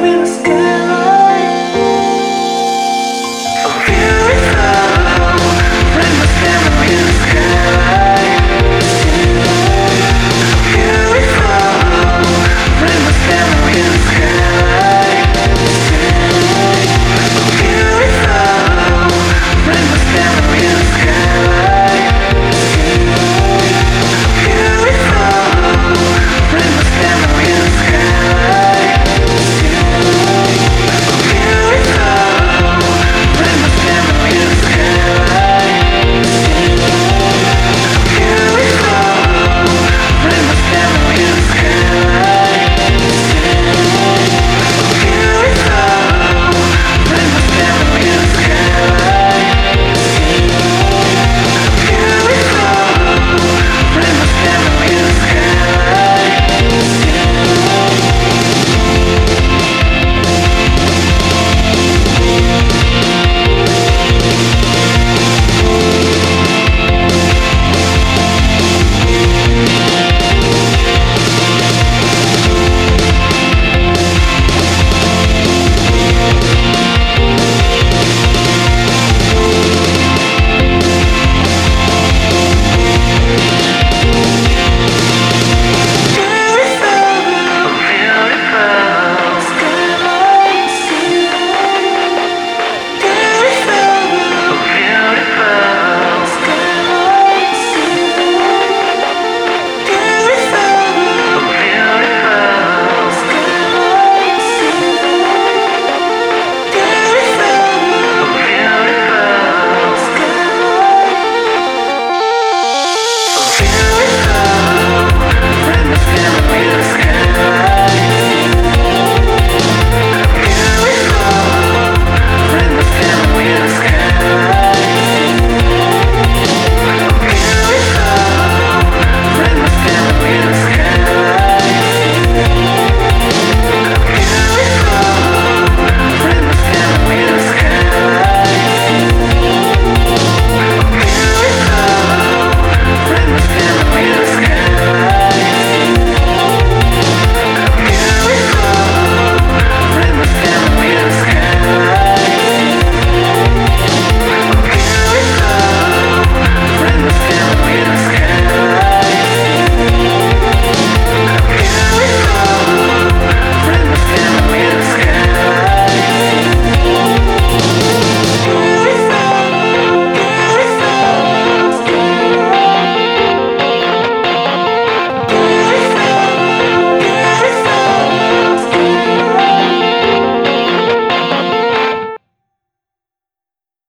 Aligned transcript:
will 0.00 0.26
sky. 0.26 0.57